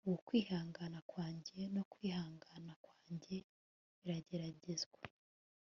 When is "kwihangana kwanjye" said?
0.27-1.59, 1.91-3.35